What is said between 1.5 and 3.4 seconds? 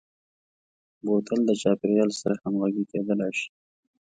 چاپیریال سره همغږي کېدلای